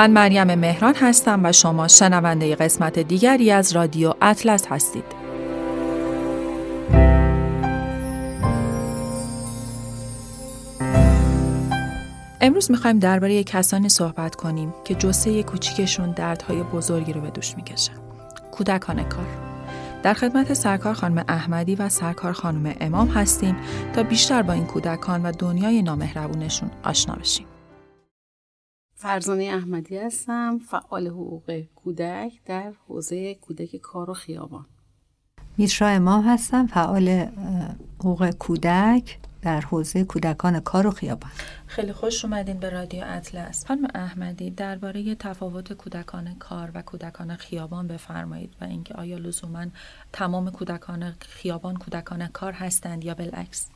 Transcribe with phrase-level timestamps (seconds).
[0.00, 5.04] من مریم مهران هستم و شما شنونده قسمت دیگری از رادیو اطلس هستید.
[12.40, 17.94] امروز می‌خوایم درباره کسانی صحبت کنیم که جسه کوچیکشون دردهای بزرگی رو به دوش می‌کشن
[18.52, 19.26] کودکان کار.
[20.02, 23.56] در خدمت سرکار خانم احمدی و سرکار خانم امام هستیم
[23.94, 27.46] تا بیشتر با این کودکان و دنیای نامهربونشون آشنا بشیم.
[29.00, 34.66] فرزانه احمدی هستم فعال حقوق کودک در حوزه کودک کار و خیابان.
[35.58, 37.08] میترا امام هستم فعال
[37.98, 41.30] حقوق کودک در حوزه کودکان کار و خیابان.
[41.66, 43.66] خیلی خوش اومدین به رادیو اطلس.
[43.66, 49.66] خانم احمدی درباره تفاوت کودکان کار و کودکان خیابان بفرمایید و اینکه آیا لزوما
[50.12, 53.68] تمام کودکان خیابان کودکان کار هستند یا بالعکس؟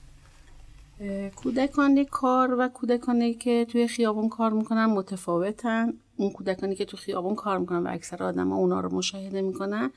[1.36, 5.92] کودکان کار و کودکانی که توی خیابان کار می‌کنن متفاوتن.
[6.16, 9.90] اون کودکانی که تو خیابان کار می‌کنن و اکثر آدم ها اونا رو مشاهده می‌کنن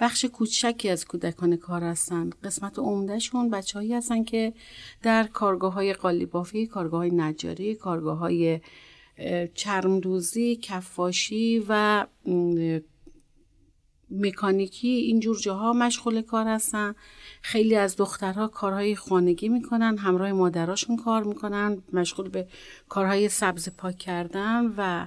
[0.00, 2.30] بخش کوچکی از کودکان کار هستن.
[2.44, 4.52] قسمت عمدهشون بچه هایی هستن که
[5.02, 8.60] در کارگاه های قالیبافی کارگاه های نجاری کارگاه های
[9.54, 12.06] چرمدوزی کفاشی و
[14.14, 16.94] مکانیکی اینجور جاها مشغول کار هستن.
[17.42, 22.46] خیلی از دخترها کارهای خانگی می‌کنن همراه مادراشون کار می‌کنن مشغول به
[22.88, 25.06] کارهای سبز پاک کردن و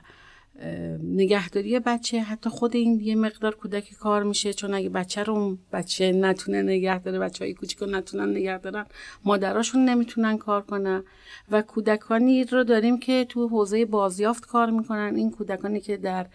[1.04, 6.12] نگهداری بچه حتی خود این یه مقدار کودک کار میشه چون اگه بچه رو بچه
[6.12, 8.86] نتونه نگه داره بچه های کوچیک نتونن نگه دارن
[9.26, 11.04] مادراشون نمی‌تونن کار کنن.
[11.52, 15.16] و کودکانی رو داریم که تو حوزه بازیافت کار می‌کنن.
[15.16, 16.28] این کودکانی که در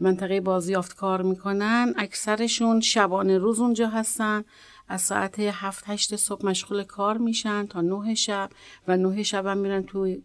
[0.00, 4.44] منطقه بازیافت کار می‌کنن اکثرشون شبانه روز اونجا هستن.
[4.88, 8.50] از ساعت هفت هشت صبح مشغول کار میشن تا نه شب
[8.88, 10.16] و نه شب هم میرن تو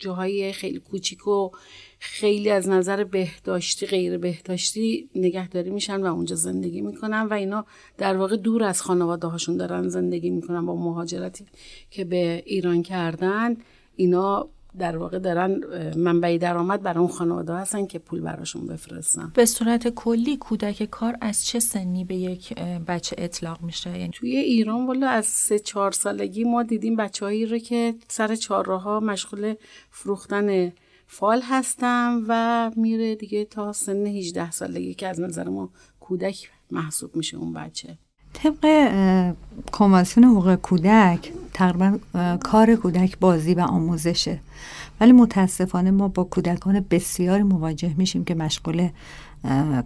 [0.00, 1.50] جاهای خیلی کوچیک و
[1.98, 7.66] خیلی از نظر بهداشتی غیر بهداشتی نگهداری میشن و اونجا زندگی می‌کنن و اینا
[7.98, 11.46] در واقع دور از خانواده هاشون دارن زندگی می‌کنن با مهاجرتی
[11.90, 13.56] که به ایران کردن.
[13.96, 15.60] اینا در واقع دارن
[15.96, 19.32] منبعی درآمد برای اون خانواده هستن که پول براشون بفرستن.
[19.34, 22.54] به صورت کلی کودک کار از چه سنی به یک
[22.86, 27.58] بچه اطلاق میشه؟ یعنی توی ایران والا از سه چهار سالگی ما دیدیم بچههایی رو
[27.58, 29.54] که سر چهارراه مشغول
[29.90, 30.72] فروختن
[31.06, 35.70] فال هستم و میره دیگه تا سن 18 سالگی که از نظر ما
[36.00, 37.98] کودک محسوب میشه اون بچه.
[38.34, 38.64] طبق
[39.72, 41.98] کنوانسیون حقوق کودک تقریبا
[42.42, 44.40] کار کودک بازی و آموزشه.
[45.00, 48.88] ولی متاسفانه ما با کودکان بسیاری مواجه میشیم که مشغول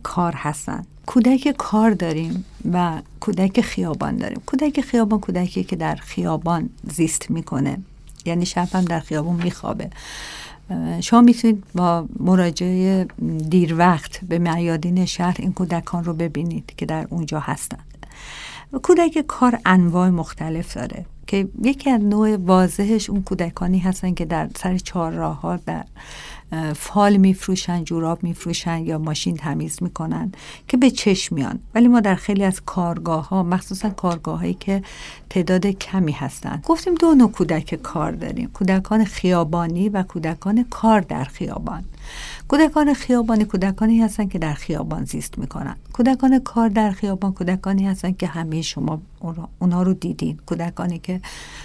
[0.02, 0.84] کار هستن.
[1.06, 4.42] کودک کار داریم و کودک خیابان داریم.
[4.46, 7.78] کودک خیابان کودکی که در خیابان زیست می‌کنه.
[8.24, 9.90] یعنی شب هم در خیابان میخوابه.
[11.00, 13.06] شما می‌تونید با مراجعه
[13.50, 17.84] دیر وقت به میادین شهر این کودکان رو ببینید که در اونجا هستند
[18.82, 24.48] کودک کار انواع مختلف داره که یکی از نوع واضحش اون کودکانی هستن که در
[24.56, 25.84] سر چهار راه ها در
[26.74, 30.32] فال میفروشن جوراب میفروشن یا ماشین تمیز می‌کنن
[30.68, 31.58] که به چشم میان.
[31.74, 34.82] ولی ما در خیلی از کارگاه ها مخصوصا کارگاه هایی که
[35.30, 38.50] تعداد کمی هستن گفتیم دو نوع کودک کار داریم.
[38.54, 41.84] کودکان خیابانی و کودکان کار در خیابان.
[42.48, 45.76] کودکان خیابانی کودکانی هستن که در خیابان زیست می‌کنن.
[45.92, 49.02] کودکان کار در خیابان کودکانی هستن که همه شما
[49.58, 50.40] اونها رو دیدین.
[50.46, 51.20] کودکانی که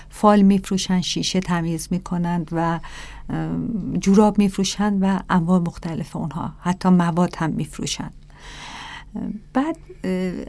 [0.10, 2.80] فال میفروشن شیشه تمیز می‌کنند و
[4.00, 6.54] جوراب میفروشند و انواع مختلف اونها.
[6.60, 8.14] حتی مواد هم میفروشند
[9.54, 9.78] بعد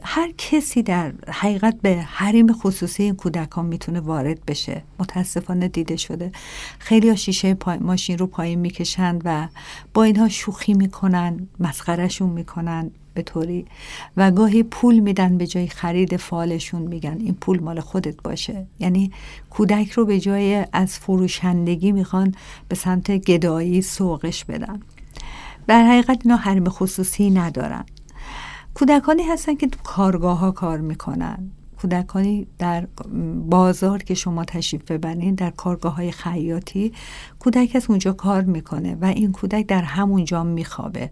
[0.03, 4.83] هر کسی در حقیقت به حریم خصوصی این کودکان می‌تونه وارد بشه.
[4.99, 6.31] متاسفانه دیده شده.
[6.79, 9.47] خیلی ها شیشه ماشین رو پایین می‌کشند و
[9.93, 13.65] با اینها شوخی می‌کنن مسخرشون می‌کنن به طوری
[14.17, 18.65] و گاهی پول میدن به جای خرید فالشون میگن این پول مال خودت باشه.
[18.79, 19.11] یعنی
[19.49, 22.35] کودک رو به جای از فروشندگی می‌خوان
[22.67, 24.79] به سمت گدایی سوقش بدن.
[25.67, 27.85] در حقیقت اینا حریم خصوصی ندارن.
[28.73, 31.51] کودکانی هستن که تو کارگاه ها کار می‌کنن.
[31.81, 32.87] کودکانی در
[33.49, 36.93] بازار که شما تشریف ببرین در کارگاه های خیاطی
[37.39, 41.11] کودک از اونجا کار می‌کنه و این کودک در همونجا میخوابه.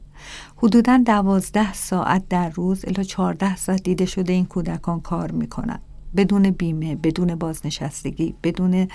[0.57, 5.79] حدودا دوازده ساعت در روز الا چهارده ساعت دیده شده این کودکان کار می‌کنن.
[6.15, 8.87] بدون بیمه بدون بازنشستگی بدون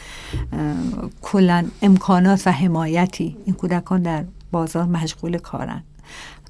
[1.23, 5.83] کلا امکانات و حمایتی این کودکان در بازار مشغول کارن.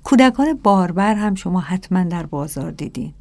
[0.05, 3.13] کودکان باربر هم شما حتما در بازار دیدین.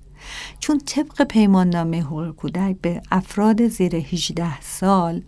[0.59, 5.21] چون طبق پیمان نامه حقوق کودک به افراد زیر 18 سال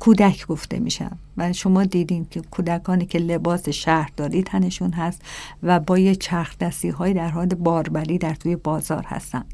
[0.00, 5.22] کودک گفته میشن و شما دیدین که کودکانی که لباس شهرداری تنشون هست
[5.62, 9.44] و با یه چرخ دستی های در حال باربری در توی بازار هستن.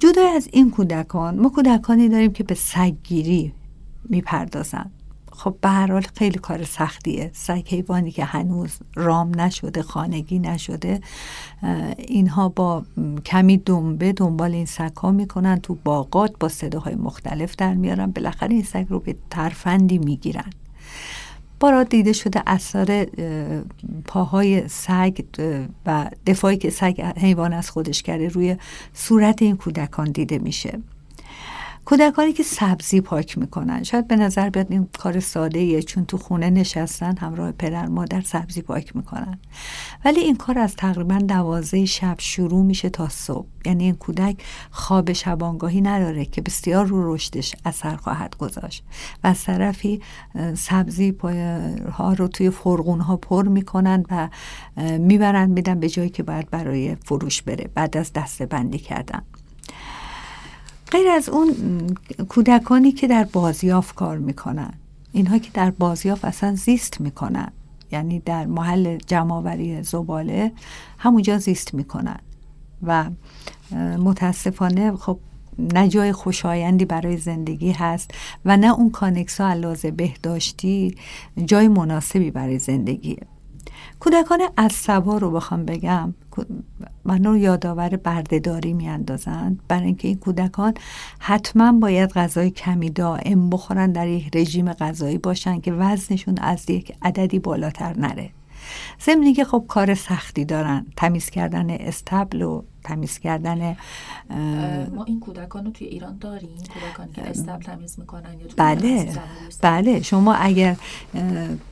[0.00, 3.52] جدا از این کودکان ما کودکانی داریم که به سگگیری
[4.08, 4.90] می‌پردازن.
[5.42, 7.30] خب به هر حال خیلی کار سختیه.
[7.34, 11.00] سگ حیوانی که هنوز رام نشده خانگی نشده
[11.98, 12.84] اینها با
[13.26, 18.06] کمی دنبه دنبال این سگ ها می‌کنن تو باغات با صداهای مختلف در میارن.
[18.06, 20.50] بالاخره این سگ رو به ترفندی می‌گیرن.
[21.60, 23.06] بارا دیده شده اثر
[24.04, 25.20] پاهای سگ
[25.86, 28.56] و دفاعی که سگ حیوان از خودش کرده روی
[28.94, 30.78] صورت این کودکان دیده میشه.
[31.84, 33.82] کودکانی که سبزی پاک می‌کنن.
[33.82, 38.20] شاید به نظر بیاد این کار ساده ایه چون تو خونه نشستن همراه پدر مادر
[38.20, 39.38] سبزی پاک می‌کنن.
[40.04, 43.46] ولی این کار از تقریبا دوازه شب شروع میشه تا صبح.
[43.64, 44.36] یعنی این کودک
[44.70, 48.84] خواب شبانگاهی نداره که بسیار رو رشدش اثر خواهد گذاشت.
[49.24, 50.00] و از طرفی
[50.54, 51.16] سبزی
[51.92, 54.28] ها رو توی فرغون ها پر می‌کنن و
[54.98, 57.70] می‌برن میدن به جایی که باید برای فروش بره.
[57.74, 59.22] بعد از دسته بندی کردن.
[60.92, 61.54] غیر از اون
[62.28, 64.72] کودکانی که در بازیاف کار می‌کنن.
[65.12, 67.52] اینها که در بازیاف اصلا زیست می‌کنن.
[67.92, 70.52] یعنی در محل جمعآوری زباله
[70.98, 72.18] همونجا زیست می‌کنن.
[72.82, 73.10] و
[73.98, 75.18] متاسفانه خب
[75.58, 78.10] نه جای خوشایندی برای زندگی هست
[78.44, 80.94] و نه اون کانکسا علاوه بهداشتی
[81.44, 83.26] جای مناسبی برای زندگیه.
[84.00, 86.14] کودکان از سبا رو بخوام بگم
[87.04, 89.60] من رو یادآور بردهداری میاندازند.
[89.68, 90.74] برای اینکه این کودکان
[91.18, 96.92] حتما باید غذای کمی دائم بخورن در یک رژیم غذایی باشن که وزنشون از یک
[97.02, 98.30] عددی بالاتر نره.
[99.00, 100.86] ضمن که خب کار سختی دارن.
[100.96, 103.76] تمیز کردن استبل و تمیز کردن
[104.94, 109.18] ما این کودکان رو توی ایران داریم؟ کودکانی که استبل تمیز می‌کنن یا بله
[109.62, 110.02] بله.
[110.02, 110.76] شما اگر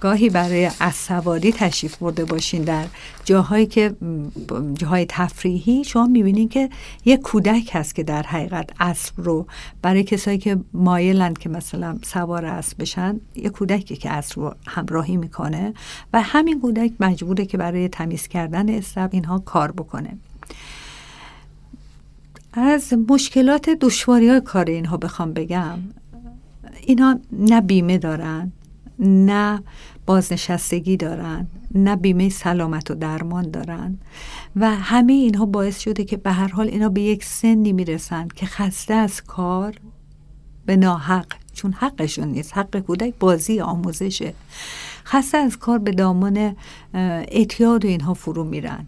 [0.00, 2.84] گاهی برای اسواری تشریف برده باشین در
[3.24, 3.96] جاهایی که
[4.74, 6.70] جاهای تفریحی شما می‌بینید که
[7.04, 9.46] یک کودک هست که در حقیقت اسب رو
[9.82, 15.16] برای کسایی که مایلند که مثلا سوار اسب بشن یک کودکی که اسب رو همراهی
[15.16, 15.74] می‌کنه
[16.12, 20.18] و همین کودک مجبوره که برای تمیز کردن استبل اینها کار بکنه.
[22.52, 25.78] از مشکلات دشواری های کار اینها بخوام بگم
[26.86, 28.52] اینها نه بیمه دارن
[28.98, 29.62] نه
[30.06, 33.98] بازنشستگی دارن نه بیمه سلامت و درمان دارن
[34.56, 38.46] و همه اینها باعث شده که به هر حال اینا به یک سنی می‌رسن که
[38.46, 39.74] خسته از کار
[40.66, 44.34] به ناحق چون حقشون نیست حق کودک بازی آموزشه.
[45.04, 46.56] خسته از کار به دامان
[46.94, 48.86] اعتیاد و اینها فرو میرن.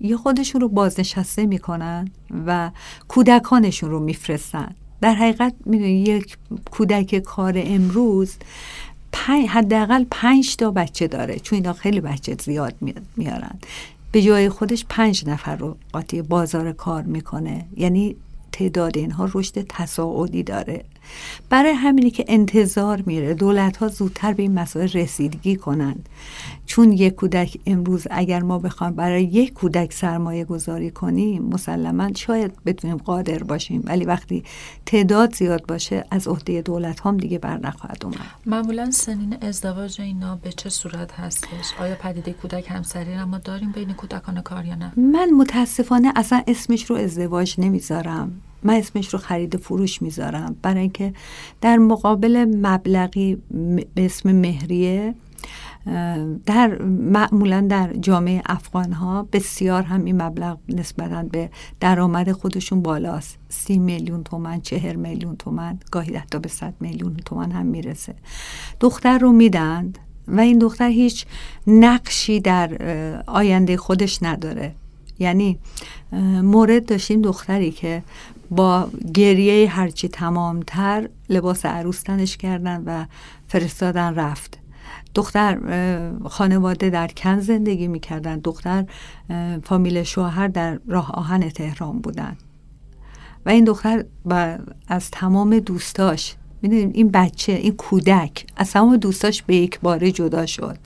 [0.00, 2.10] یا خودشون رو بازنشسته می‌کنن
[2.46, 2.70] و
[3.08, 4.74] کودکانشون رو میفرستن.
[5.00, 6.38] در حقیقت می‌دونی یک
[6.70, 8.36] کودک کار امروز
[9.48, 12.74] حداقل پنج تا بچه داره چون اینا خیلی بچه زیاد
[13.16, 13.58] میارن.
[14.12, 17.66] به جای خودش پنج نفر رو قاطی بازار کار می‌کنه.
[17.76, 18.16] یعنی
[18.52, 20.84] تعداد اینها رشد تصاعدی داره.
[21.50, 26.08] برای همینی که انتظار میره دولت ها زودتر به این مسائل رسیدگی کنند.
[26.66, 32.52] چون یک کودک امروز اگر ما بخوام برای یک کودک سرمایه گذاری کنیم مسلما شاید
[32.66, 33.82] بتونیم قادر باشیم.
[33.84, 34.44] ولی وقتی
[34.86, 38.18] تعداد زیاد باشه از عهده دولت هم دیگه بر نخواهد اومد.
[38.46, 43.72] معمولا سنین ازدواج اینا به چه صورت هستش؟ آیا پدیده کودک همسری را ما داریم
[43.72, 48.40] بین کودکان کار یا نه؟ من متاسفانه اصلا اسمش رو ازدواج نمی‌ذارم.
[48.62, 50.56] من اسمش رو خرید فروش می‌ذارم.
[50.62, 51.12] برای اینکه
[51.60, 53.38] در مقابل مبلغی
[53.94, 55.14] به اسم مهریه
[56.46, 61.50] در معمولا در جامعه افغان ها بسیار هم این مبلغ نسبتا به
[61.80, 63.38] درآمد خودشون بالاست.
[63.48, 68.14] سی میلیون تومن چهر میلیون تومن گاهی حتی به صد میلیون تومن هم می‌رسه.
[68.80, 69.98] دختر رو میدند
[70.28, 71.26] و این دختر هیچ
[71.66, 72.70] نقشی در
[73.26, 74.74] آینده خودش نداره.
[75.18, 75.58] یعنی
[76.42, 78.02] مورد داشتیم دختری که
[78.50, 83.04] با گریه هرچی تمامتر لباس عروس تنش کردن و
[83.48, 84.58] فرستادن رفت.
[85.14, 85.58] دختر
[86.24, 88.38] خانواده در کن زندگی می‌کردن.
[88.38, 88.84] دختر
[89.62, 92.36] فامیل شوهر در راه آهن تهران بودن.
[93.46, 94.56] و این دختر با
[94.88, 100.46] از تمام دوستاش می‌دونیم این بچه این کودک از تمام دوستاش به یک باره جدا
[100.46, 100.78] شد.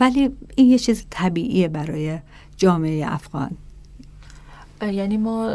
[0.00, 2.18] ولی این یه چیز طبیعیه برای
[2.56, 3.50] جامعه افغان.
[4.92, 5.50] یعنی ما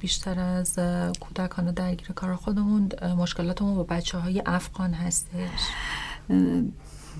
[0.00, 0.78] بیشتر از
[1.20, 2.88] کودکان درگیر کار خودمون
[3.18, 5.60] مشکلاتمون با بچه های افغان هستش.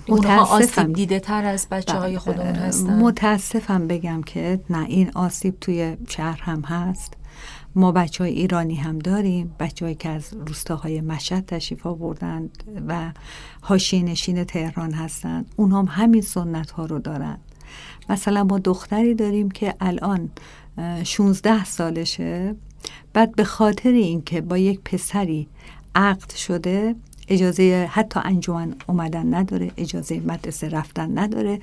[0.07, 2.99] اونها آسیب دیده تر از بچه های بله، خودمون هستن.
[2.99, 7.13] متاسفم بگم که نه این آسیب توی شهر هم هست.
[7.75, 9.55] ما بچه های ایرانی هم داریم.
[9.59, 12.49] بچه که از روستاهای مشهد تشریف آوردن
[12.87, 13.11] و
[13.63, 17.37] هاشی نشین تهران هستند اونها هم همین سنت ها رو دارن.
[18.09, 20.29] مثلا ما دختری داریم که الان
[21.03, 22.55] 16 سالشه.
[23.13, 25.47] بعد به خاطر اینکه با یک پسری
[25.95, 26.95] عقد شده
[27.27, 31.59] اجازه حتی انجمن اومدن نداره اجازه مدرسه رفتن نداره.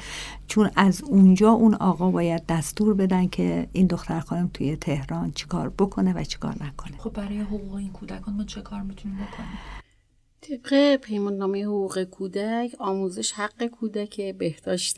[0.46, 5.68] چون از اونجا اون آقا باید دستور بدن که این دختر خانم توی تهران چیکار
[5.68, 6.96] بکنه و چیکار نکنه.
[6.98, 9.58] خب برای حقوق این کودکان ما چه کار می‌تونیم بکنیم؟
[10.40, 14.96] طبق پیمان نامه حقوق کودک آموزش حق کودک بهداشت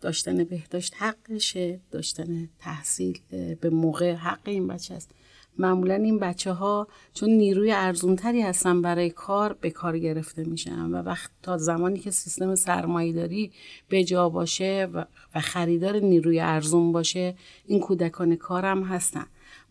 [0.00, 3.18] داشتن بهداشت حقشه داشتن تحصیل
[3.60, 5.10] به موقع حق این بچه است.
[5.58, 11.02] معمولا این بچه ها چون نیروی ارزونتری هستن برای کار به کار گرفته میشن و
[11.02, 13.52] وقت تا زمانی که سیستم سرمایهداری
[13.88, 15.04] به جا باشه و
[15.40, 17.34] خریدار نیروی ارزون باشه
[17.66, 19.26] این کودکان کارم هستن.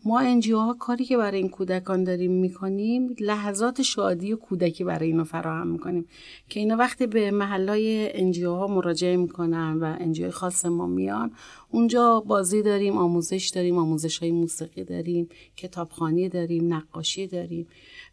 [0.06, 5.06] ما انجیو ها کاری که برای این کودکان داریم می‌کنیم لحظات شادی و کودکی برای
[5.06, 6.06] اینا فراهم می‌کنیم
[6.48, 11.32] که اینا وقتی به محلای NGO ها مراجعه می‌کنن و NGO خاص ما میان
[11.70, 17.66] اونجا بازی داریم آموزش داریم آموزش های موسیقی داریم کتابخوانی داریم نقاشی داریم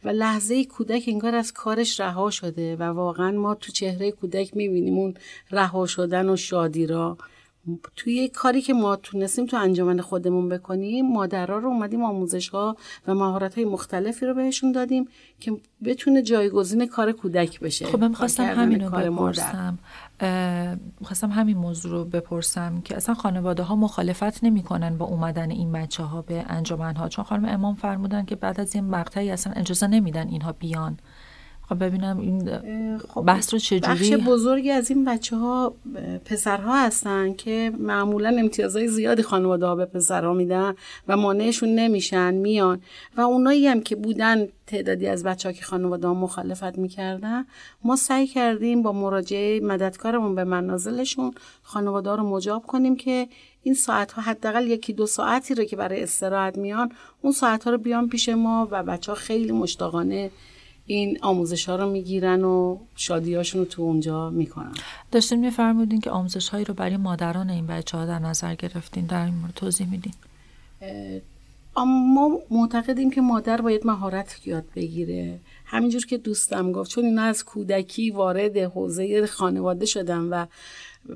[0.03, 4.97] و لحظه کودک انگار از کارش رها شده و واقعا ما تو چهره کودک می‌بینیم
[4.97, 5.13] اون
[5.51, 7.17] رها شدن و شادی را.
[7.95, 12.77] توی کاری که ما تونستیم تو انجمن خودمون بکنیم مادرها رو اومدیم آموزش ها
[13.07, 15.07] و مهارت های مختلفی رو بهشون دادیم
[15.39, 15.51] که
[15.83, 17.85] بتونه جایگزین کار کودک بشه.
[17.85, 19.79] خب من خواستم همین رو بپرسم.
[21.03, 26.03] خواستم همین موضوع رو بپرسم که اصلا خانواده ها مخالفت نمی‌کنن با اومدن این بچه
[26.03, 29.87] ها به انجمن ها چون خانم امام فرمودن که بعد از این مقطعی اصلا اجازه
[29.87, 30.97] نمیدن اینها بیان.
[31.69, 35.73] خب ببینم این خب بحث رو چجوری؟ بخش بزرگی از این بچه ها
[36.25, 40.75] پسرها هستن که معمولا امتیازهای زیادی خانواده ها به پسرها میدن
[41.07, 42.81] و مانعشون نمیشن میان.
[43.17, 47.45] و اونایی هم که بودن تعدادی از بچه ها که خانواده ها مخالفت می‌کردن
[47.83, 53.27] ما سعی کردیم با مراجعه مددکارمون به منازلشون خانواده ها رو مجاب کنیم که
[53.63, 56.91] این ساعت ها حداقل یکی دو ساعتی رو که برای استراحت میان
[57.21, 60.31] اون ساعت ها رو بیان پیش ما و بچه ها خیلی مشتاقانه
[60.85, 64.73] این آموزش ها رو می‌گیرن و شادیاشون رو تو اونجا می‌کنن.
[65.11, 69.25] داشتین میفرمودین که آموزش هایی رو برای مادران این بچه ها در نظر گرفتین در
[69.25, 70.13] این مورد توضیح میدین.
[71.77, 75.39] ما معتقدیم که مادر باید مهارت یاد بگیره.
[75.65, 80.45] همینجور که دوستم گفت چون اینا از کودکی وارد حوزه خانواده شدن و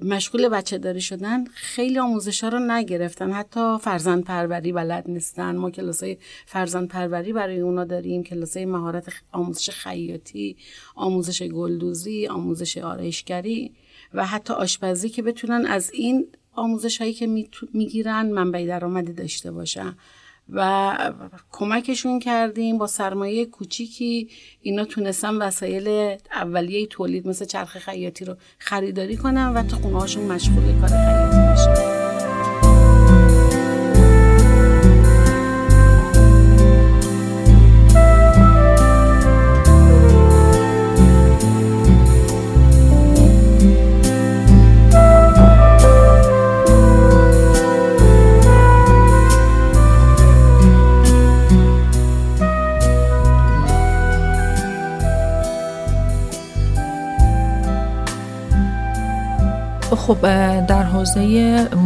[0.02, 3.32] مشغول بچه داری شدن خیلی آموزش ها رو نگرفتن.
[3.32, 5.56] حتی فرزند پروری بلد نیستن.
[5.56, 8.24] ما کلاس های فرزند پروری برای اونا داریم.
[8.24, 10.58] کلاس های مهارت آموزش خیاطی
[10.96, 13.72] آموزش گلدوزی آموزش آرایشگری
[14.14, 19.96] و حتی آشپزی که بتونن از این آموزش هایی که می‌گیرن منبع درآمدی داشته باشن.
[20.50, 20.94] و
[21.52, 24.30] کمکشون کردیم با سرمایه کوچیکی.
[24.62, 30.24] اینا تونستن وسایل اولیه تولید مثل چرخ خیاطی رو خریداری کنن و تو خونه هاشون
[30.24, 31.97] مشغول کار خیاطی بشن.
[60.08, 60.22] خب
[60.66, 61.22] در حوزه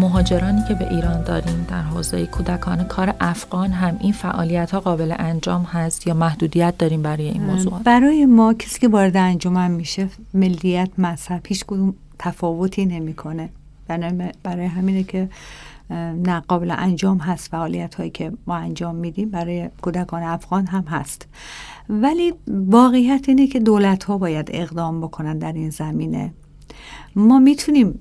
[0.02, 5.16] مهاجرانی که به ایران داریم در حوزه کودکان کار افغان هم این فعالیت ها قابل
[5.20, 10.10] انجام هست یا محدودیت داریم برای این موضوع؟ برای ما کسی که وارد انجمن میشه
[10.34, 13.50] ملیت مذهب هیچ کدوم تفاوتی نمی‌کنه.
[14.44, 15.30] برای همینه که
[16.24, 21.28] نه قابل انجام هست فعالیت هایی که ما انجام میدیم برای کودکان افغان هم هست.
[21.90, 26.34] ولی واقعیت اینه که دولت ها باید اقدام بکنن در این زمینه.
[27.16, 28.00] ما می‌تونیم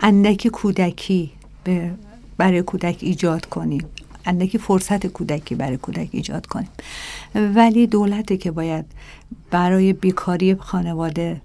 [0.00, 1.30] اندکی کودکی
[2.36, 3.84] برای کودک ایجاد کنیم.
[4.24, 6.68] اندکی فرصت کودکی برای کودک ایجاد کنیم.
[7.34, 8.84] ولی دولت که باید
[9.50, 11.40] برای بیکاری خانواده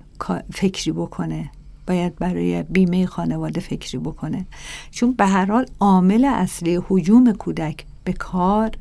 [0.53, 1.49] فکری بکنه
[1.87, 4.45] باید برای بیمه خانواده فکری بکنه.
[4.91, 8.71] چون به هر حال عامل اصلی حجوم کودک به کار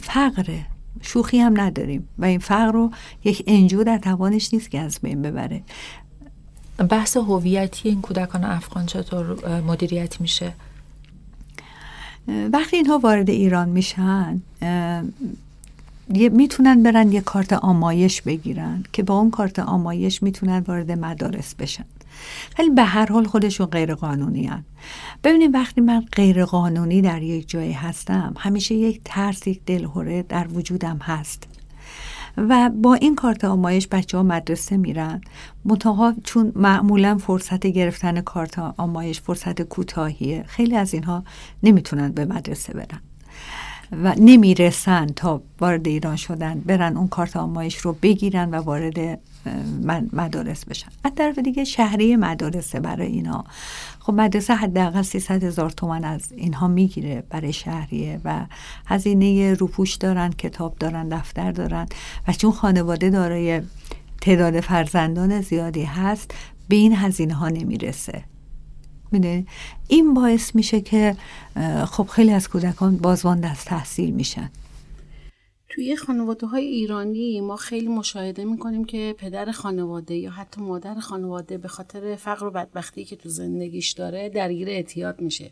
[0.00, 0.66] فقره.
[1.02, 2.08] شوخی هم نداریم.
[2.18, 2.90] و این فقر رو
[3.24, 5.62] یک انجو در توانش نیست که از بین ببره.
[6.84, 10.52] بحث هویتی این کودکان افغان چطور مدیریت میشه؟
[12.52, 14.42] وقتی اینها وارد ایران میشن
[16.08, 21.84] می‌تونن برن یه کارت آمایش بگیرن که با اون کارت آمایش می‌تونن وارد مدارس بشن.
[22.58, 24.64] ولی به هر حال خودشون غیر قانونی هن.
[25.24, 30.48] ببینید وقتی من غیر قانونی در یک جایی هستم همیشه یک ترس یک دلهوره در
[30.48, 31.46] وجودم هست.
[32.36, 35.20] و با این کارت آمایش بچه ها مدرسه میرن.
[35.64, 40.44] متها چون معمولا فرصت گرفتن کارت آمایش فرصت کوتاهیه.
[40.46, 41.24] خیلی از اینها
[41.62, 43.00] نمی‌تونن به مدرسه برن.
[44.04, 49.20] و نمی‌رسن تا وارد ایران شدن برن اون کارت آمایش رو بگیرن و وارد
[50.12, 50.88] مدارس بشن.
[51.04, 53.44] از طرف دیگه شهری مدارسه برای اینا.
[54.08, 58.46] خب مدرسه حداقل 300 هزار تومن از اینها می‌گیره برای شهریه و
[58.86, 61.86] هزینه روپوش دارن کتاب دارن دفتر دارن
[62.28, 63.62] و چون خانواده دارای
[64.20, 66.34] تعداد فرزندان زیادی هست
[66.68, 68.22] به این هزینه ها نمی‌رسه
[69.88, 71.16] این باعث میشه که
[71.86, 74.50] خب خیلی از کودکان بازماند از تحصیل میشن.
[75.70, 81.58] توی خانواده های ایرانی ما خیلی مشاهده می‌کنیم که پدر خانواده یا حتی مادر خانواده
[81.58, 85.50] به خاطر فقر و بدبختی که تو زندگیش داره درگیر اعتیاد میشه.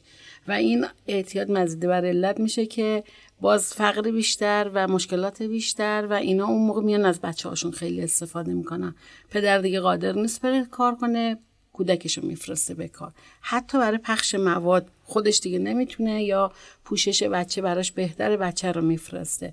[0.48, 3.04] و این اعتیاد مزیده بر علت میشه که
[3.40, 8.02] باز فقر بیشتر و مشکلات بیشتر و اینا اون موقع میان از بچه هاشون خیلی
[8.02, 8.94] استفاده می‌کنن.
[9.30, 11.38] پدر دیگه قادر نیست بره کار کنه
[11.72, 13.12] کودکش رو میفرسته به کار.
[13.40, 16.52] حتی برای پخش مواد خودش دیگه نمی‌تونه یا
[16.84, 19.52] پوشش بچه براش بهتر بچه رو میفرسته.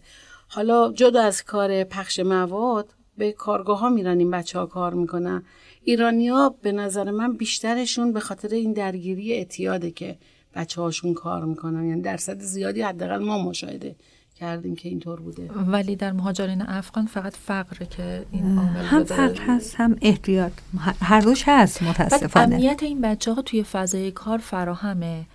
[0.55, 5.43] حالا جدا از کار پخش مواد به کارگاه ها میرن این بچه ها کار می‌کنن.
[5.83, 10.17] ایرانیا به نظر من بیشترشون به خاطر این درگیری اعتیاده که
[10.55, 11.86] بچه هاشون کار می‌کنن.
[11.89, 13.95] یعنی درصد زیادی حداقل ما مشاهده
[14.36, 15.50] کردیم که اینطور بوده.
[15.51, 20.51] ولی در مهاجرین افغان فقط فقره که این هم فقر هست هم احتیاط
[21.01, 22.55] هر دوش هست متاسفانه.
[22.55, 25.25] امنیت این بچه ها توی فضای کار فراهمه.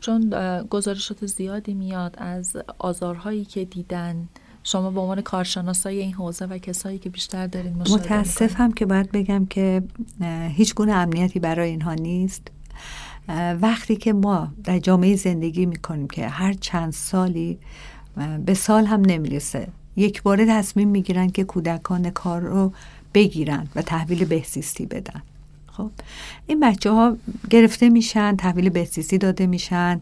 [0.00, 0.30] چون
[0.70, 4.28] گزارشات زیادی میاد از آزارهایی که دیدن.
[4.70, 9.12] شما به عنوان کارشناسای این حوزه و کسایی که بیشتر دارین مشاهده متاسفم که باید
[9.12, 9.82] بگم که
[10.48, 12.48] هیچ گونه امنیتی برای اینها نیست.
[13.60, 17.58] وقتی که ما در جامعه زندگی می‌کنیم که هر چند سالی
[18.46, 22.72] به سال هم نمی‌رسه یک باره تصمیم می‌گیرن که کودکان کار رو
[23.14, 25.22] بگیرن و تحویل بهزیستی بدن.
[25.66, 25.90] خب
[26.46, 27.16] این بچه ها
[27.50, 30.00] گرفته میشن تحویل بهزیستی داده میشن.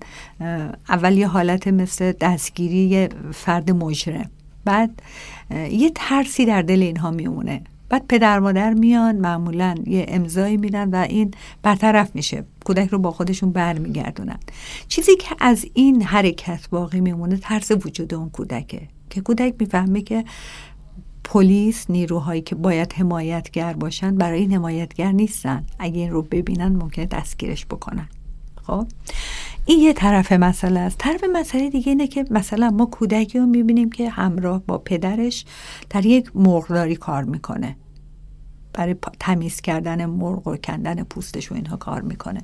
[0.89, 4.31] اول یه حالت مثل دستگیری فرد مجرم.
[4.67, 5.03] بعد
[5.71, 7.63] یه ترسی در دل اینها میمونه.
[7.89, 11.31] بعد پدر مادر میان معمولا یه امضایی میدن و این
[11.63, 12.45] برطرف میشه.
[12.65, 14.39] کودک رو با خودشون برمیگردونن.
[14.89, 18.89] چیزی که از این حرکت باقی میمونه ترس وجود اون کودکه.
[19.11, 20.25] که کودک می‌فهمه که
[21.25, 25.65] پلیس نیروهایی که باید حمایتگر باشن برای این حمایتگر نیستن.
[25.79, 28.09] اگه این رو ببینن ممکنه دستگیرش بکنن.
[28.67, 28.87] خب؟
[29.67, 30.99] این یه طرف مسئله است.
[30.99, 35.45] طرف مسئله دیگه اینه که مثلا ما کودکی رو می‌بینیم که همراه با پدرش
[35.91, 37.77] در یک مرغداری کار می‌کنه.
[38.73, 42.41] برای تمیز کردن مرغ و کندن پوستش و اینها کار می‌کنه.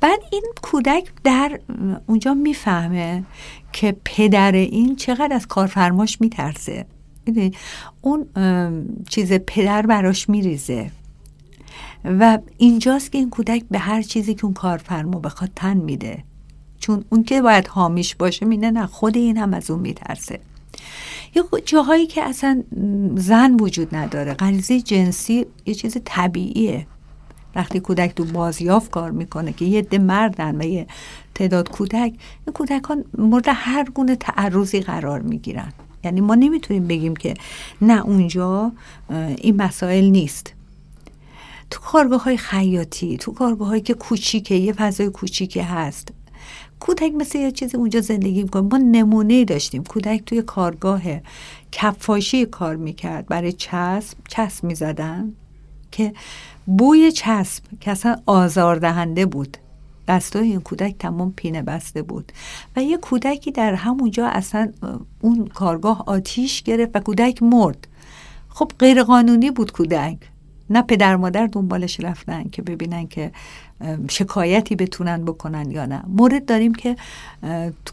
[0.00, 1.60] بعد این کودک در
[2.06, 3.24] اونجا می‌فهمه
[3.72, 6.86] که پدر این چقدر از کارفرماش میترسه.
[8.00, 8.26] اون
[9.08, 10.90] چیز پدر براش میریزه.
[12.06, 16.24] و اینجاست که این کودک به هر چیزی که اون کارفرما بخواد تن میده.
[16.78, 20.40] چون اون که باید حامیش باشه مینه نه خود این هم از اون میترسه.
[21.34, 22.62] یا جاهایی که اصلا
[23.16, 26.86] زن وجود نداره غریزه جنسی یه چیز طبیعیه.
[27.54, 30.86] وقتی کودک تو بازیافت کار می‌کنه که یه عده مردن و یه
[31.34, 32.12] تعداد کودک
[32.46, 35.72] این کودکان مورد هر گونه تعرضی قرار می‌گیرن.
[36.04, 37.34] یعنی ما نمی‌تونیم بگیم که
[37.80, 38.72] نه اونجا
[39.36, 40.52] این مسائل نیست.
[41.70, 46.08] تو کارگاه های خیاطی تو کارگاه هایی که کوچیکه یه فضای کوچیکه هست.
[46.80, 48.62] کودک مثل یه چیزی اونجا زندگی می‌کنه.
[48.62, 49.84] ما نمونه داشتیم.
[49.84, 51.02] کودک توی کارگاه
[51.72, 53.26] کفاشی کار می‌کرد.
[53.26, 55.32] برای چسب چسب می‌زدن
[55.90, 56.12] که
[56.66, 59.56] بوی چسب که اصلا آزاردهنده بود.
[60.08, 62.32] دستای این کودک تمام پینه بسته بود.
[62.76, 64.72] و یه کودکی در همونجا اصلا
[65.20, 67.88] اون کارگاه آتیش گرفت و کودک مرد.
[68.48, 70.18] خب غیر قانونی بود کودک.
[70.70, 73.32] نه پدر مادر دنبالش رفتن که ببینن که
[74.08, 76.02] شکایتی بتونن بکنن یا نه.
[76.08, 76.96] مورد داریم که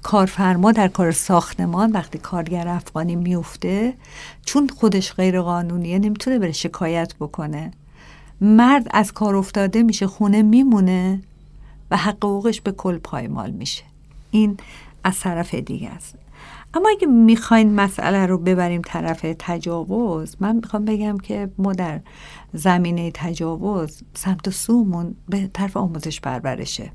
[0.03, 3.93] کارفرما در کار ساختمان وقتی کارگر افغانی میفته
[4.45, 7.71] چون خودش غیر قانونیه نمی‌تونه بره شکایت بکنه.
[8.41, 11.21] مرد از کار افتاده میشه خونه میمونه
[11.91, 13.83] و حقوقش به کل پایمال میشه.
[14.31, 14.57] این
[15.03, 16.15] از طرف دیگه است.
[16.73, 21.99] اما اگه می‌خواین مسئله رو ببریم طرف تجاوز من می‌خوام بگم که ما در
[22.53, 26.91] زمینه تجاوز سمت سومون به طرف آموزش پرورشه.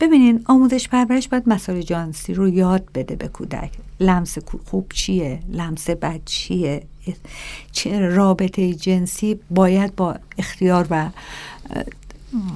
[0.00, 3.70] ببینین آموزش پرورش باید مسائل جانسی رو یاد بده به کودک.
[4.00, 4.38] لمس
[4.70, 6.82] خوب چیه؟ لمس بد چیه؟
[8.00, 11.10] رابطه جنسی باید با اختیار و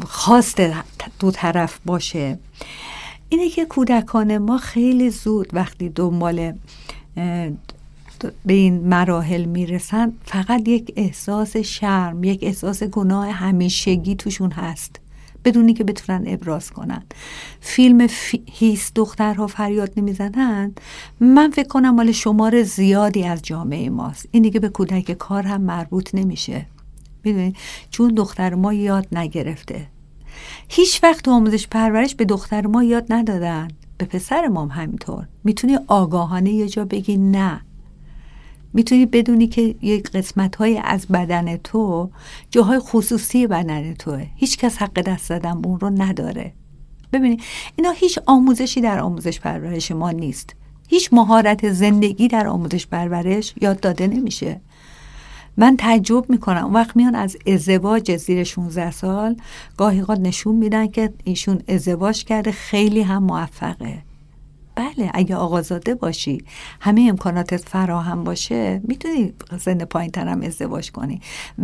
[0.06, 0.60] خواست
[1.20, 2.38] دو طرف باشه؟
[3.28, 6.52] اینه که کودکان ما خیلی زود وقتی دنبال
[8.46, 15.00] به این مراحل می‌رسن فقط یک احساس شرم یک احساس گناه همیشگی توشون هست
[15.44, 17.02] بدونی که بتونن ابراز کنن.
[17.60, 18.06] فیلم
[18.52, 20.72] هیس دخترها فریاد نمی‌زنن.
[21.20, 24.28] من فکر کنم مال شمار زیادی از جامعه ماست.
[24.30, 26.66] این دیگه به کودک کار هم مربوط نمیشه.
[27.24, 27.56] می‌دونید
[27.90, 29.86] چون دختر ما یاد نگرفته.
[30.68, 33.68] هیچ وقت تو آموزش پرورش به دختر ما یاد ندادن.
[33.98, 35.28] به پسر مام همینطور.
[35.44, 37.60] می‌تونی آگاهانه یه جا بگی نه.
[38.72, 42.10] می‌تونی بدونی که یک قسمت های از بدن تو
[42.50, 44.26] جاهای خصوصی بدن توه.
[44.36, 46.52] هیچ کس حق دست زدن اون رو نداره.
[47.12, 47.42] ببینید
[47.76, 50.54] اینا هیچ آموزشی در آموزش پرورش ما نیست.
[50.88, 54.60] هیچ مهارت زندگی در آموزش پرورش یاد داده نمیشه.
[55.56, 56.74] من تعجب می‌کنم.
[56.74, 59.36] وقت میان از ازدواج زیر 16 سال
[59.76, 63.98] گاهی نشون میدن که ایشون ازدواج کرده خیلی هم موفقه.
[64.74, 66.44] بله اگه آقازاده باشی
[66.80, 71.20] همه امکاناتت فراهم باشه می‌تونی سن پایین ترم ازدواج کنی.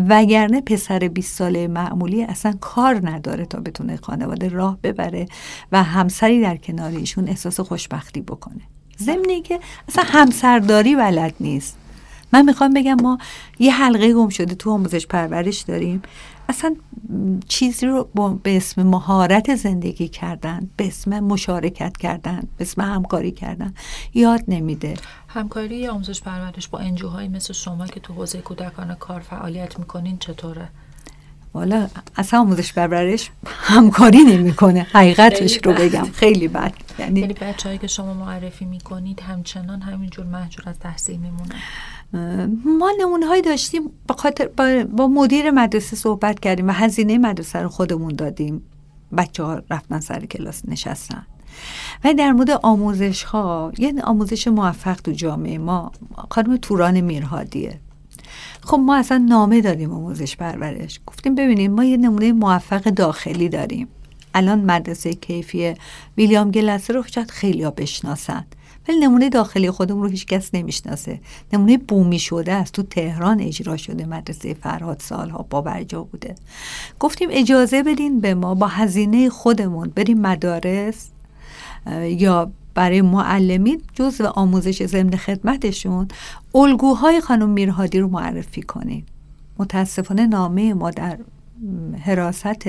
[0.09, 5.26] وگرنه پسر 20 ساله معمولی اصلا کار نداره تا بتونه خانواده راه ببره
[5.72, 8.62] و همسری در کنار ایشون احساس خوشبختی بکنه.
[8.98, 11.82] ضمنی که اصلا همسرداری بلد نیست.
[12.33, 13.18] من می‌خوام بگم ما
[13.59, 16.03] یه حلقه گم شده تو آموزش پرورش داریم.
[16.49, 16.77] اصلا
[17.49, 18.11] چیزی رو
[18.42, 23.75] به اسم مهارت زندگی کردن به اسم مشارکت کردن به اسم همکاری کردن
[24.14, 24.95] یاد نمیده.
[25.29, 30.68] همکاری آموزش پرورش با انجوهایی مثل شما که تو حوزه کودکان کار فعالیت می‌کنین چطوره؟
[31.55, 34.87] والا اصلا آموزش پرورش همکاری نمی‌کنه.
[34.92, 36.05] حقیقتش رو بگم.
[36.12, 36.73] خیلی بد.
[36.99, 41.61] یعنی, یعنی بچه‌ای که شما معرفی می‌کنید همچنان همینجور محجور از تحصیل میمونن.
[42.64, 44.48] ما نمونه هایی داشتیم با, خاطر
[44.96, 48.62] با, مدیر مدرسه صحبت کردیم و هزینه مدرسه رو خودمون دادیم.
[49.16, 51.27] بچه ها رفتن سر کلاس نشستن.
[52.05, 55.92] و در مورد آموزش ها یه آموزش موفق تو جامعه ما
[56.31, 57.81] خانم توران میرهادیه.
[58.62, 61.01] خب ما اصلا نامه داریم آموزش پرورش.
[61.07, 63.88] گفتیم ببینیم ما یه نمونه موفق داخلی داریم.
[64.35, 65.75] الان مدرسه کیفی
[66.16, 68.44] ویلیام گلسه رو خیلی ها بشناسن.
[68.88, 71.21] ولی نمونه داخلی خودمون رو هیچ کس نمی‌شناسه.
[71.53, 74.07] نمونه بومی شده است تو تهران اجرا شده.
[74.07, 76.35] مدرسه فرهاد سالها با برجا بوده.
[76.99, 81.11] گفتیم اجازه بدین به ما با هزینه خودمون بریم مدارس
[82.03, 86.09] یا برای معلمین جزء آموزش ضمن خدمتشون
[86.55, 89.07] الگوهای خانم میرهادی رو معرفی کنیم.
[89.59, 91.18] متاسفانه نامه ما در
[92.05, 92.68] حراست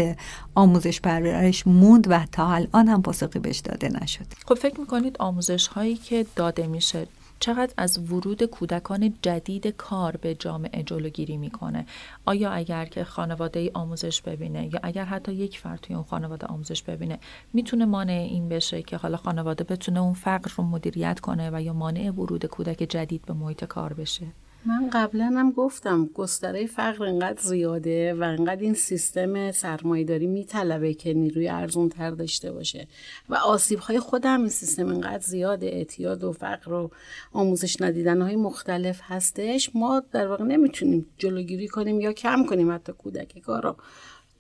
[0.56, 4.26] آموزش پرورش موند و تا الان هم پاسخی بهش داده نشد.
[4.48, 7.08] خب فکر می‌کنید آموزش هایی که داده میشه
[7.40, 11.86] چقدر از ورود کودکان جدید کار به جامعه جلوگیری می‌کنه؟
[12.26, 16.48] آیا اگر که خانواده ای آموزش ببینه یا اگر حتی یک فرد توی اون خانواده
[16.48, 17.20] آموزش ببینه
[17.54, 21.74] می‌تونه مانع این بشه که حالا خانواده بتونه اون فقر رو مدیریت کنه و یا
[21.74, 24.26] مانع ورود کودک جدید به محیط کار بشه؟
[24.66, 31.14] من قبلا هم گفتم گستره فقر انقدر زیاده و انقدر این سیستم سرمایهداری میطلبه که
[31.14, 32.88] نیروی ارزون تر داشته باشه
[33.30, 36.92] و آسیب های خود هم این سیستم انقدر زیاده اعتیاد و فقر و
[37.34, 39.70] آموزش ندیدن های مختلف هستش.
[39.76, 43.76] ما در واقع نمی‌تونیم جلوگیری کنیم یا کم کنیم حتی کودکی کارو.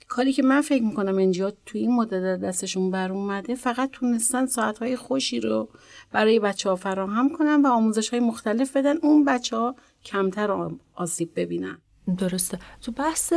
[0.07, 4.95] کاری که من فکر می‌کنم اینجا تو این مدت دستشون بر اومده فقط تونستن ساعتهای
[4.95, 5.69] خوشی رو
[6.11, 8.97] برای بچه ها فراهم کنن و آموزش های مختلف بدن.
[8.97, 11.77] اون بچه ها کمتر آسیب ببینن.
[12.17, 12.59] درسته.
[12.81, 13.33] تو بحث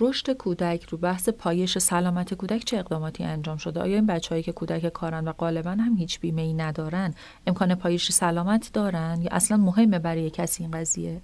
[0.00, 4.52] رشد کودک رو بحث پایش سلامت کودک چه اقداماتی انجام شده؟ آیا این بچههایی که
[4.52, 7.14] کودک کارن و غالبا هم هیچ بیمه ای ندارن
[7.46, 11.20] امکان پایش سلامت دارن؟ یا اصلا مهمه برای کسی این قضیه؟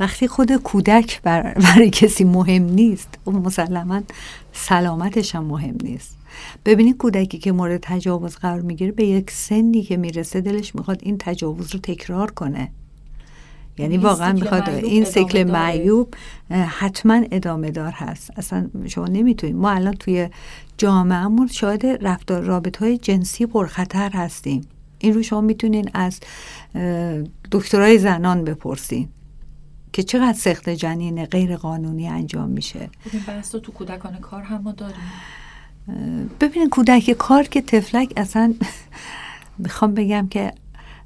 [0.00, 4.02] وقتی خود کودک برای کسی مهم نیست و مسلما
[4.52, 6.18] سلامتش هم مهم نیست.
[6.64, 11.18] ببینید کودکی که مورد تجاوز قرار می‌گیره به یک سنی که می‌رسه دلش می‌خواد این
[11.18, 12.70] تجاوز رو تکرار کنه.
[13.78, 16.14] یعنی واقعا می‌خواد این سیکل معیوب
[16.50, 18.30] حتما ادامه دار هست.
[18.36, 19.56] اصلا شما نمی‌تونید.
[19.56, 20.28] ما الان توی
[20.78, 24.60] جامعهمون شاید رفتار رابط های جنسی پرخطر هستیم.
[24.98, 26.20] این رو شما می‌تونین از
[27.52, 29.08] دکترای زنان بپرسین
[29.92, 32.90] که چقدر سخت جنین غیر قانونی انجام میشه.
[33.12, 34.96] این بحث تو کودکان کار هم ما داریم.
[36.40, 38.54] ببینید کودک کار که تفلک اصلا
[39.58, 40.52] می‌خوام بگم که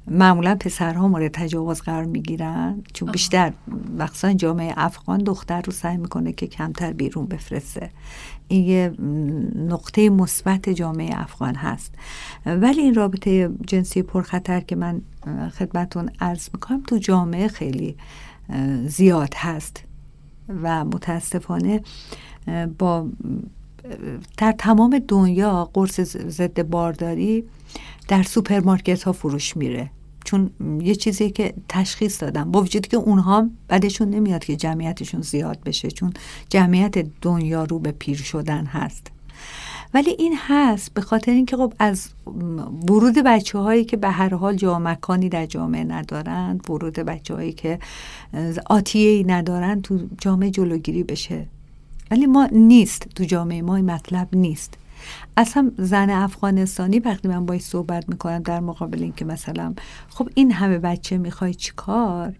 [0.09, 3.53] معمولا پسرها مورد تجاوز قرار می‌گیرن چون بیشتر
[3.97, 7.89] مخصوصا جامعه افغان دختر رو سعی می‌کنه که کمتر بیرون بفرسته.
[8.47, 8.93] این یه
[9.55, 11.95] نقطه مثبت جامعه افغان هست.
[12.45, 15.01] ولی این رابطه جنسی پرخطر که من
[15.59, 17.95] خدمتون عرض می‌کنم تو جامعه خیلی
[18.87, 19.83] زیاد هست
[20.63, 21.81] و متاسفانه
[22.79, 23.07] با
[24.37, 27.43] در تمام دنیا قرص ضد بارداری
[28.07, 29.91] در سوپرمارکت ها فروش میره.
[30.29, 30.49] چون
[30.81, 32.51] یه چیزی که تشخیص دادم.
[32.51, 36.13] با وجودی که اونها بدشون نمیاد که جمعیتشون زیاد بشه چون
[36.49, 39.07] جمعیت دنیا رو به پیر شدن هست.
[39.93, 42.09] ولی این هست به خاطر اینکه خب از
[42.89, 47.53] ورود بچه هایی که به هر حال جا مکانی در جامعه ندارن ورود بچه هایی
[47.53, 47.79] که
[48.65, 51.45] آتیه ای ندارن تو جامعه جلوگیری بشه.
[52.11, 53.07] ولی ما نیست.
[53.15, 54.73] تو جامعه ما این مطلب نیست.
[55.39, 59.73] اصلا زن افغانستانی وقتی من باید صحبت می‌کنم در مقابل اینکه مثلا
[60.09, 62.33] خب این همه بچه می‌خوای چیکار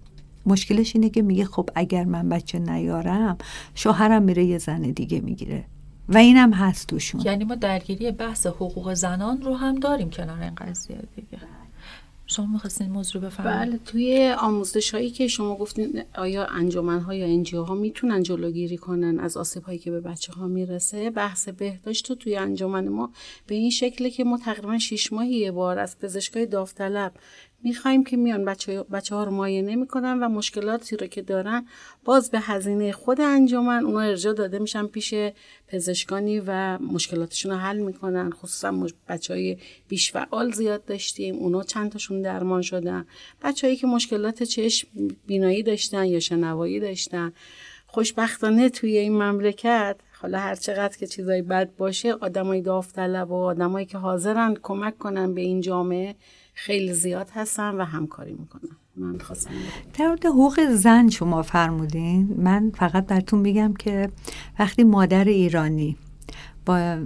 [0.45, 3.37] مشکلش اینه که میگه خب اگر من بچه نیارم
[3.75, 5.65] شوهرم میره یه زن دیگه می‌گیره.
[6.09, 7.21] و اینم هست توشون.
[7.21, 11.37] یعنی ما درگیری بحث حقوق زنان رو هم داریم کنار این قضیه دیگه.
[12.31, 17.25] شما می‌خواستین موضوع بفرمایید؟ بله توی آموزش هایی که شما گفتین آیا انجمن ها یا
[17.25, 22.05] انجیو ها می‌تونن جلوگیری کنن از آسیب هایی که به بچه ها می‌رسه؟ بحث بهداشت
[22.05, 23.11] تو توی انجمن ما
[23.47, 27.13] به این شکله که ما تقریبا شش ماهی یه بار از پزشکای داوطلب
[27.63, 31.65] می‌خوایم که میان بچه, بچه ها رو مایه و مشکلاتی رو که دارن
[32.05, 35.13] باز به هزینه خود انجمن اونا ارجاع داده میشن پیش
[35.67, 38.29] پزشکانی و مشکلاتشون رو حل می‌کنن.
[38.31, 43.05] خصوصا بچه های بیش فعال زیاد داشتیم اونا چند تاشون درمان شدن.
[43.43, 44.87] بچههایی که مشکلات چشم
[45.27, 47.33] بینایی داشتن یا شنوایی داشتن
[47.87, 53.85] خوشبختانه توی این مملکت حالا هر چقدر که چیزای بد باشه آدمای داوطلب و آدمایی
[53.85, 56.15] که حاضرن کمک کنن به این جامعه
[56.65, 59.51] خیلی زیاد هستن و همکاری می‌کنن من خواستم
[59.97, 62.35] در مورد حقوق زن شما فرمودین.
[62.37, 64.09] من فقط براتون میگم که
[64.59, 65.97] وقتی مادر ایرانی
[66.65, 66.97] با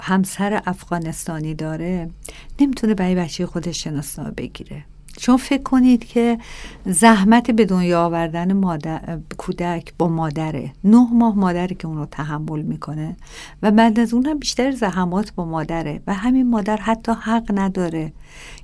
[0.00, 2.10] همسر افغانستانی داره
[2.60, 4.84] نمی‌تونه برای بچه خودش شناسنامه بگیره.
[5.20, 6.38] شما فکر کنید که
[6.86, 10.72] زحمت به دنیا آوردن مادر، کودک با مادره.
[10.84, 13.16] نه ماه مادره که اونو تحمل می‌کنه
[13.62, 18.12] و بعد از اون هم بیشتر زحمات با مادره و همین مادر حتی حق نداره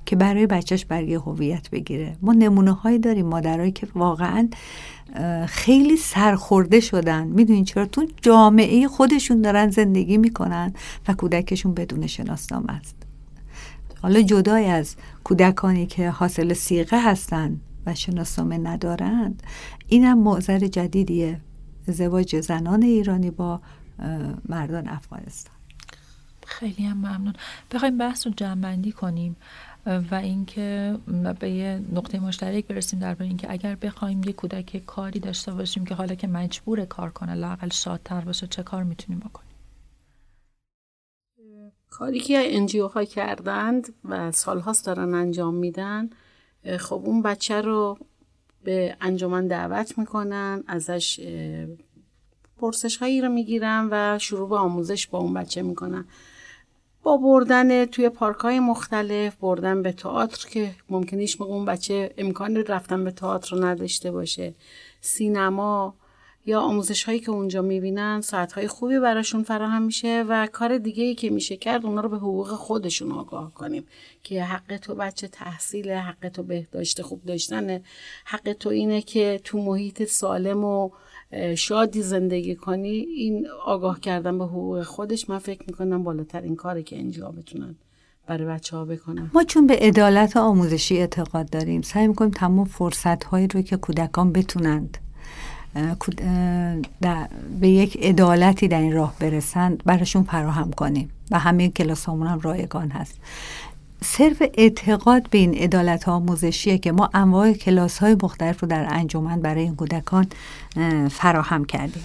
[0.07, 2.17] که برای بچهش برگه هویت بگیره.
[2.23, 4.49] ما نمونه هایی داریم مادرهایی که واقعا
[5.47, 7.27] خیلی سرخورده شدن.
[7.27, 10.73] می‌دونین چرا؟ تو جامعه خودشون دارن زندگی می‌کنن
[11.09, 13.08] و کودکشون بدون شناسنامه است.
[14.03, 19.43] حالا جدای از کودکانی که حاصل سیغه هستند و شناسنامه ندارند
[19.89, 21.41] اینم معذر جدیدیه.
[21.89, 23.61] ازدواج زنان ایرانی با
[24.49, 25.55] مردان افغانستان.
[26.47, 27.33] خیلی هم ممنون.
[27.71, 29.37] بخوایم بحث رو جمعبندی کنیم
[29.87, 30.97] و اینکه
[31.41, 35.95] به یه نقطه مشترک برسیم درباره اینکه اگر بخوایم یه کودک کاری داشته باشیم که
[35.95, 39.48] حالا که مجبور کار کنه لاقل شادتر باشه چه کار می‌تونیم بکنیم؟
[41.91, 46.11] کاری که انجیو ها کردند و سالهاست دارن انجام میدن
[46.79, 47.99] خب اون بچه رو
[48.65, 51.21] به انجمن دعوت می‌کنن ازش
[52.59, 56.05] پرسش هایی رو می‌گیرن و شروع به آموزش با اون بچه می‌کنن.
[57.03, 62.57] با بردن توی پارک های مختلف بردن به تئاتر که ممکنه هیچ اون بچه امکان
[62.57, 64.55] رفتن به تئاتر رو نداشته باشه.
[65.01, 65.95] سینما
[66.49, 71.05] یا آموزش هایی که اونجا می‌بینن ساعت های خوبی براشون فراهم میشه و کار دیگه
[71.05, 73.85] ای که میشه کرد اونا رو به حقوق خودشون آگاه کنیم
[74.23, 77.83] که حق تو بچه تحصیل حق تو بهداشت خوب داشتنه
[78.25, 80.91] حق تو اینه که تو محیط سالم و
[81.57, 82.89] شادی زندگی کنی.
[82.89, 87.77] این آگاه کردن به حقوق خودش من فکر می‌کنم بالاترین کاری که اینجا بتونن
[88.27, 89.31] برای بچه ها بکنن.
[89.35, 94.33] ما چون به عدالت آموزشی اعتقاد داریم سعی می‌کنیم تمام فرصت هایی رو که کودکان
[94.33, 94.99] بتونند
[97.61, 102.91] به یک عدالتی در این راه برسند براشون فراهم کنیم و همه کلاس هم رایگان
[102.91, 103.15] هست.
[104.05, 109.41] صرف اعتقاد به این عدالت آموزشیه که ما انواع کلاس های مختلف رو در انجمن
[109.41, 110.27] برای این کودکان
[111.11, 112.03] فراهم کردیم.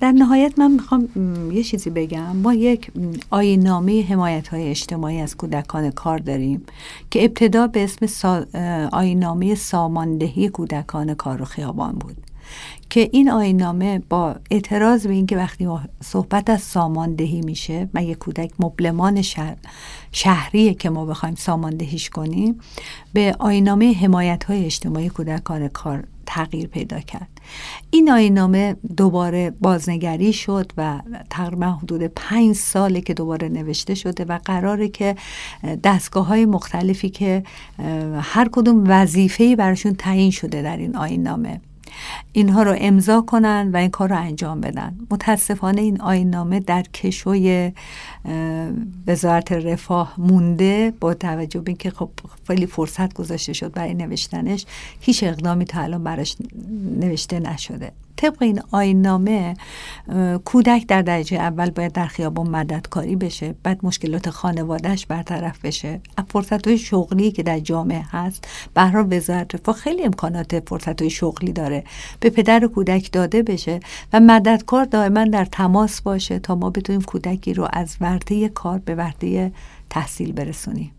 [0.00, 1.08] در نهایت من می‌خوام
[1.52, 2.36] یه چیزی بگم.
[2.36, 2.90] ما یک
[3.30, 6.62] آینامه حمایت های اجتماعی از کودکان کار داریم
[7.10, 8.46] که ابتدا به اسم سا
[8.92, 12.16] آینامه ساماندهی کودکان کار و خیابان بود.
[12.90, 15.68] که این آینامه با اعتراض به اینکه وقتی
[16.04, 19.56] صحبت از ساماندهی میشه یک کودک مبلمان شهر
[20.12, 22.60] شهریه که ما بخوایم ساماندهیش کنیم
[23.12, 27.28] به آینامه حمایت های اجتماعی کودکان کار تغییر پیدا کرد.
[27.90, 34.38] این آینامه دوباره بازنگری شد و تقریبا حدود پنج ساله که دوباره نوشته شده و
[34.44, 35.16] قراره که
[35.84, 37.42] دستگاه های مختلفی که
[38.20, 41.60] هر کدوم وظیفه‌ای براشون تعیین شده در این آینامه
[42.32, 44.98] اینها رو امضا کنن و این کار رو انجام بدن.
[45.10, 47.72] متاسفانه این آین نامه در کشوی
[49.06, 52.10] وزارت رفاه مونده با توجه به اینکه خب
[52.46, 54.66] خیلی فرصت گذاشته شد برای نوشتنش.
[55.00, 56.36] هیچ اقدامی تا الان براش
[57.00, 57.92] نوشته نشده.
[58.18, 59.54] طبق این آینامه
[60.44, 66.00] کودک در درجه اول باید در خیابان مددکاری بشه بعد مشکلات خانوادهش برطرف بشه.
[66.28, 71.52] فرصت های شغلی که در جامعه هست به وزارت رفاه خیلی امکانات فرصت های شغلی
[71.52, 71.84] داره.
[72.20, 73.80] به پدر کودک داده بشه
[74.12, 78.94] و مددکار دائما در تماس باشه تا ما بتونیم کودکی رو از ورده کار به
[78.94, 79.52] ورده
[79.90, 80.90] تحصیل برسونیم.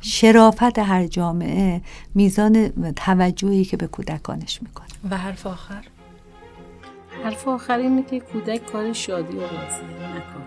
[0.00, 1.80] شرافت هر جامعه
[2.14, 4.86] میزان توجهی که به کودکانش می‌کنه.
[5.10, 5.84] و حرف آخر؟
[7.24, 10.42] حرف آخر اینه که کودک کار شادی و بازیه نکار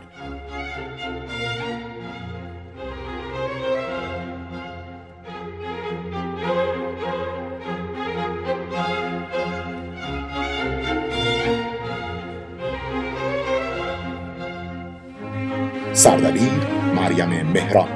[15.94, 16.52] سردبیر
[16.96, 17.90] مریم مهران.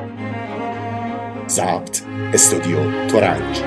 [1.48, 2.02] ضبط
[2.34, 3.64] استودیو تورنج